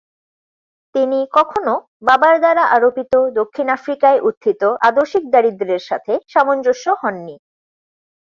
তিনি 0.95 1.19
কখনও 1.33 1.75
বাবার 2.07 2.35
দ্বারা 2.39 2.63
আরোপিত 2.75 3.13
দক্ষিণ 3.39 3.67
আফ্রিকায় 3.69 4.19
উত্থিত 4.29 4.61
আদর্শিক 4.87 5.23
দারিদ্র্যের 5.33 5.83
সাথে 5.89 6.13
সামঞ্জস্য 6.29 6.85
হন 7.01 7.15
নি। 7.25 7.35